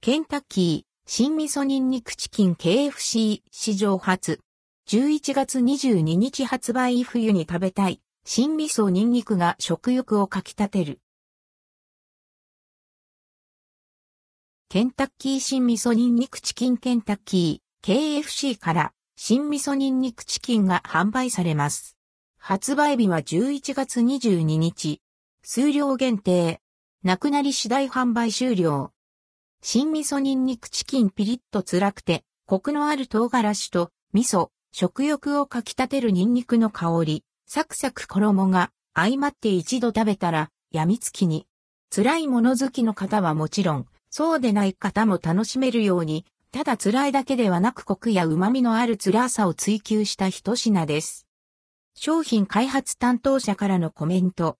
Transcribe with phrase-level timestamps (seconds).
[0.00, 4.38] ケンタッキー、新味噌ニンニクチキン KFC 史上初。
[4.88, 11.00] 11月22日発売冬に食べたい、新味噌ニンニクが食欲をかき立てる。
[14.68, 21.96] ケンタッキー新味噌ニンニクチキンケンタッキー KFC から新味噌ニンニクチキンが販売されます。
[22.38, 25.02] 発売日は11月22日。
[25.42, 26.60] 数量限定。
[27.02, 28.92] なくなり次第販売終了。
[29.60, 41.46] 新味噌ニンニクチキンピリッと辛くて、コクのある唐辛子と味噌、食欲をかき立てるニンニクの香り、サクサク衣が相まって一度食べたら病みつきに。
[41.94, 51.26] 辛いもの好きの方はもちろん、そうでない方も楽しめるように、ただ辛いだけではなくコクや旨味のある辛さを追求した一品です。
[51.94, 54.56] 商品開発担当者からのコメント。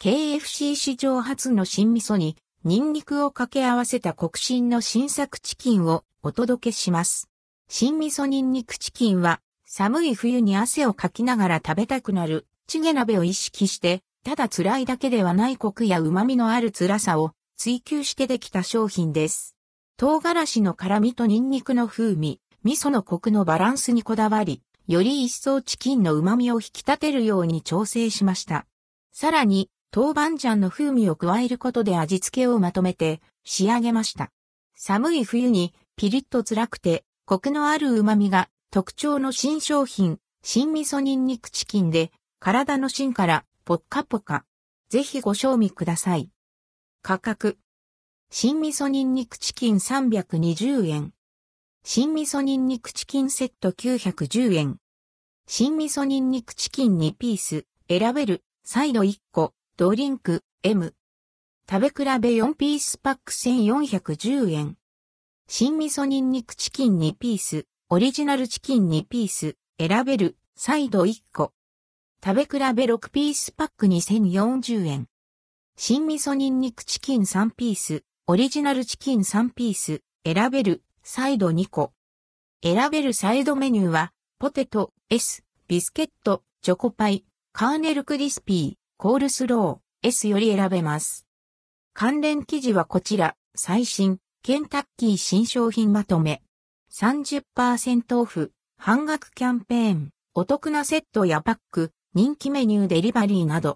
[0.00, 7.28] KFC 史上初の新味噌にニンニクを掛け合わせた国新の新作チキンをお届けします。
[7.68, 19.56] 新味噌ニンニクチキンは寒い冬に汗をかきながら食べたくなるチゲ鍋を意識してただ辛いだけではないコクや旨味のある辛さを追求してできた商品です。
[19.96, 28.66] 唐辛子の辛味とニンニクの風味、味噌のコクのバランスにこだわり、より一層チキンの旨味を引き立てるように調整しました。
[29.10, 34.30] さらに、豆板醤の風味を加えることで味付けをまとめて仕上げました。
[34.74, 44.46] 寒い冬にピリッと辛くてコクのある旨味が特徴の新商品、新味噌ニンニクチキンで体の芯からポッカポカ。
[44.88, 46.30] ぜひご賞味ください。
[47.02, 47.58] 価格。
[48.30, 51.12] 新味噌ニンニクチキン320円。
[51.84, 54.78] 新味噌ニンニクチキンセット910円。
[55.46, 60.94] 新味噌ニンニクチキン2ピース、選べる、サイド1個、ドリンク、M。
[61.68, 64.76] 食べ比べ4ピースパック1410円。
[65.48, 71.54] 新味噌ニンニクチキン2ピース、オリジナルチキン2ピース、選べる、サイド1個。
[72.22, 75.08] 食べ比べ6ピースパック2040円。
[75.78, 81.94] 新味噌ニンニクチキン3ピース、オリジナルチキン3ピース、選べる、サイド2個。
[82.62, 91.26] 選べるサイドメニューは、ポテト、S、ビスケット、チョコパイ、カーネルクリスピー、コールスロー、S より選べます。
[91.92, 96.40] 関連記事はこちら、最新、ケンタッキー新商品まとめ。
[96.92, 103.70] 30%オフ、半額キャンペーン、お得なセットやパック、人気メニューデリバリーなど。